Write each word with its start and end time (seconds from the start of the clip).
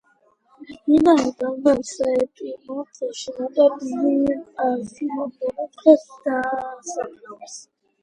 ვინაიდან 0.85 1.59
ბევრს 1.67 1.91
ეპიდემიის 2.13 3.03
ეშინოდა, 3.09 3.69
დიუკასი 3.85 5.13
მომდევნო 5.15 5.71
დღეს 5.81 6.11
დაასაფლავეს. 6.29 7.65